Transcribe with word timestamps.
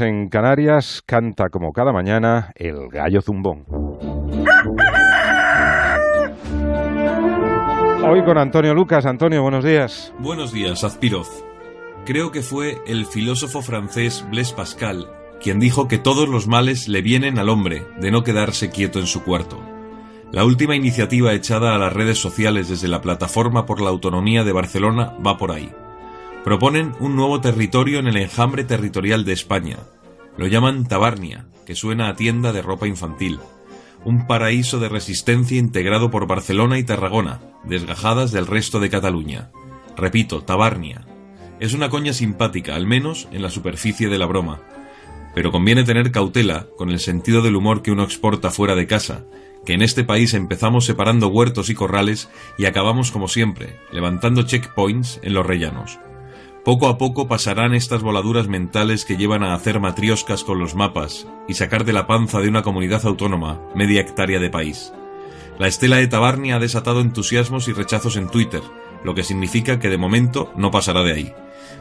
En 0.00 0.28
Canarias 0.28 1.02
canta 1.04 1.50
como 1.50 1.72
cada 1.72 1.92
mañana 1.92 2.52
el 2.54 2.88
gallo 2.88 3.20
zumbón. 3.22 3.64
Hoy 8.04 8.24
con 8.24 8.38
Antonio 8.38 8.74
Lucas. 8.74 9.06
Antonio, 9.06 9.42
buenos 9.42 9.64
días. 9.64 10.12
Buenos 10.18 10.52
días, 10.52 10.84
Azpiroz. 10.84 11.44
Creo 12.04 12.32
que 12.32 12.42
fue 12.42 12.78
el 12.86 13.06
filósofo 13.06 13.62
francés 13.62 14.26
Blaise 14.30 14.52
Pascal 14.52 15.06
quien 15.42 15.58
dijo 15.58 15.88
que 15.88 15.98
todos 15.98 16.28
los 16.28 16.46
males 16.46 16.88
le 16.88 17.02
vienen 17.02 17.38
al 17.38 17.48
hombre 17.48 17.84
de 18.00 18.10
no 18.12 18.22
quedarse 18.22 18.70
quieto 18.70 19.00
en 19.00 19.06
su 19.06 19.24
cuarto. 19.24 19.60
La 20.30 20.44
última 20.44 20.76
iniciativa 20.76 21.32
echada 21.32 21.74
a 21.74 21.78
las 21.78 21.92
redes 21.92 22.18
sociales 22.18 22.68
desde 22.68 22.88
la 22.88 23.02
Plataforma 23.02 23.66
por 23.66 23.80
la 23.80 23.90
Autonomía 23.90 24.44
de 24.44 24.52
Barcelona 24.52 25.14
va 25.24 25.36
por 25.36 25.50
ahí. 25.50 25.70
Proponen 26.44 26.92
un 26.98 27.14
nuevo 27.14 27.40
territorio 27.40 28.00
en 28.00 28.08
el 28.08 28.16
enjambre 28.16 28.64
territorial 28.64 29.24
de 29.24 29.32
España. 29.32 29.78
Lo 30.36 30.48
llaman 30.48 30.88
Tabarnia, 30.88 31.46
que 31.64 31.76
suena 31.76 32.08
a 32.08 32.16
tienda 32.16 32.52
de 32.52 32.62
ropa 32.62 32.88
infantil. 32.88 33.38
Un 34.04 34.26
paraíso 34.26 34.80
de 34.80 34.88
resistencia 34.88 35.56
integrado 35.56 36.10
por 36.10 36.26
Barcelona 36.26 36.80
y 36.80 36.82
Tarragona, 36.82 37.40
desgajadas 37.62 38.32
del 38.32 38.48
resto 38.48 38.80
de 38.80 38.90
Cataluña. 38.90 39.50
Repito, 39.96 40.42
Tabarnia. 40.42 41.06
Es 41.60 41.74
una 41.74 41.90
coña 41.90 42.12
simpática, 42.12 42.74
al 42.74 42.88
menos 42.88 43.28
en 43.30 43.42
la 43.42 43.50
superficie 43.50 44.08
de 44.08 44.18
la 44.18 44.26
broma. 44.26 44.60
Pero 45.36 45.52
conviene 45.52 45.84
tener 45.84 46.10
cautela 46.10 46.66
con 46.76 46.90
el 46.90 46.98
sentido 46.98 47.42
del 47.42 47.54
humor 47.54 47.82
que 47.82 47.92
uno 47.92 48.02
exporta 48.02 48.50
fuera 48.50 48.74
de 48.74 48.88
casa, 48.88 49.24
que 49.64 49.74
en 49.74 49.82
este 49.82 50.02
país 50.02 50.34
empezamos 50.34 50.86
separando 50.86 51.28
huertos 51.28 51.70
y 51.70 51.74
corrales 51.74 52.28
y 52.58 52.64
acabamos 52.64 53.12
como 53.12 53.28
siempre, 53.28 53.78
levantando 53.92 54.42
checkpoints 54.42 55.20
en 55.22 55.34
los 55.34 55.46
rellanos. 55.46 56.00
Poco 56.64 56.86
a 56.86 56.96
poco 56.96 57.26
pasarán 57.26 57.74
estas 57.74 58.02
voladuras 58.02 58.46
mentales 58.46 59.04
que 59.04 59.16
llevan 59.16 59.42
a 59.42 59.52
hacer 59.52 59.80
matrioscas 59.80 60.44
con 60.44 60.60
los 60.60 60.76
mapas 60.76 61.26
y 61.48 61.54
sacar 61.54 61.84
de 61.84 61.92
la 61.92 62.06
panza 62.06 62.40
de 62.40 62.48
una 62.48 62.62
comunidad 62.62 63.04
autónoma 63.04 63.60
media 63.74 64.00
hectárea 64.00 64.38
de 64.38 64.48
país. 64.48 64.92
La 65.58 65.66
estela 65.66 65.96
de 65.96 66.06
Tabarnia 66.06 66.56
ha 66.56 66.60
desatado 66.60 67.00
entusiasmos 67.00 67.66
y 67.66 67.72
rechazos 67.72 68.14
en 68.14 68.28
Twitter, 68.28 68.62
lo 69.02 69.16
que 69.16 69.24
significa 69.24 69.80
que 69.80 69.88
de 69.88 69.98
momento 69.98 70.52
no 70.56 70.70
pasará 70.70 71.02
de 71.02 71.12
ahí. 71.12 71.34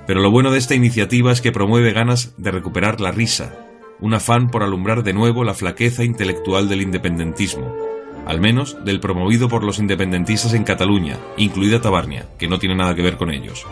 Pero 0.08 0.20
lo 0.20 0.32
bueno 0.32 0.50
de 0.50 0.58
esta 0.58 0.74
iniciativa 0.74 1.32
es 1.32 1.42
que 1.42 1.52
promueve 1.52 1.94
ganas 1.94 2.34
de 2.38 2.50
recuperar 2.50 3.00
la 3.02 3.12
risa, 3.12 3.54
un 4.00 4.16
afán 4.16 4.50
por 4.50 4.64
alumbrar 4.64 5.04
de 5.04 5.14
nuevo 5.14 5.44
la 5.44 5.54
flaqueza 5.54 6.04
intelectual 6.04 6.68
del 6.68 6.82
independentismo, 6.82 7.72
al 8.26 8.42
menos 8.42 8.84
del 8.84 9.00
promovido 9.00 9.48
por 9.48 9.64
los 9.64 9.78
independentistas 9.78 10.56
en 10.56 10.64
Cataluña, 10.64 11.20
incluida 11.38 11.82
Tabarnia, 11.82 12.30
que 12.40 12.48
no 12.48 12.58
tiene 12.58 12.76
nada 12.76 12.96
que 12.96 13.04
ver 13.04 13.18
con 13.18 13.30
ellos. 13.30 13.68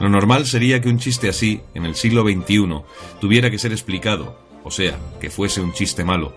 Lo 0.00 0.08
normal 0.08 0.46
sería 0.46 0.80
que 0.80 0.88
un 0.88 0.98
chiste 0.98 1.28
así, 1.28 1.60
en 1.74 1.84
el 1.84 1.94
siglo 1.94 2.22
XXI, 2.22 2.82
tuviera 3.20 3.50
que 3.50 3.58
ser 3.58 3.72
explicado, 3.72 4.38
o 4.64 4.70
sea, 4.70 4.98
que 5.20 5.30
fuese 5.30 5.60
un 5.60 5.72
chiste 5.72 6.04
malo. 6.04 6.34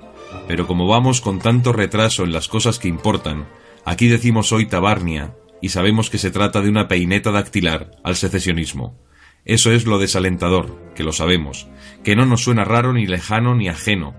Pero 0.47 0.67
como 0.67 0.87
vamos 0.87 1.21
con 1.21 1.39
tanto 1.39 1.73
retraso 1.73 2.23
en 2.23 2.33
las 2.33 2.47
cosas 2.47 2.79
que 2.79 2.87
importan, 2.87 3.47
aquí 3.85 4.07
decimos 4.07 4.51
hoy 4.51 4.65
Tabarnia, 4.65 5.35
y 5.61 5.69
sabemos 5.69 6.09
que 6.09 6.17
se 6.17 6.31
trata 6.31 6.61
de 6.61 6.69
una 6.69 6.87
peineta 6.87 7.31
dactilar 7.31 7.91
al 8.03 8.15
secesionismo. 8.15 8.99
Eso 9.45 9.71
es 9.71 9.85
lo 9.85 9.99
desalentador, 9.99 10.91
que 10.95 11.03
lo 11.03 11.11
sabemos, 11.11 11.67
que 12.03 12.15
no 12.15 12.25
nos 12.25 12.41
suena 12.41 12.65
raro 12.65 12.93
ni 12.93 13.05
lejano 13.05 13.55
ni 13.55 13.69
ajeno. 13.69 14.15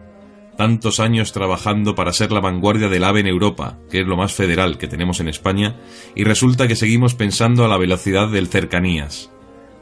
Tantos 0.57 1.01
años 1.01 1.33
trabajando 1.33 1.95
para 1.95 2.13
ser 2.13 2.33
la 2.33 2.41
vanguardia 2.41 2.89
del 2.89 3.05
AVE 3.05 3.21
en 3.21 3.27
Europa, 3.27 3.79
que 3.91 4.01
es 4.01 4.07
lo 4.07 4.17
más 4.17 4.33
federal 4.33 4.79
que 4.79 4.89
tenemos 4.89 5.21
en 5.21 5.29
España, 5.29 5.77
y 6.15 6.25
resulta 6.25 6.67
que 6.67 6.77
seguimos 6.77 7.15
pensando 7.15 7.65
a 7.65 7.69
la 7.69 7.77
velocidad 7.77 8.29
del 8.29 8.49
cercanías. 8.49 9.31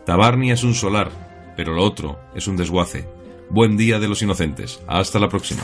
Tabarnia 0.05 0.55
es 0.55 0.65
un 0.65 0.75
solar, 0.75 1.11
pero 1.57 1.75
lo 1.75 1.85
otro 1.85 2.19
es 2.35 2.49
un 2.49 2.57
desguace. 2.57 3.09
Buen 3.51 3.77
día 3.77 4.01
de 4.01 4.09
los 4.09 4.23
inocentes. 4.23 4.83
Hasta 4.89 5.21
la 5.21 5.29
próxima. 5.29 5.63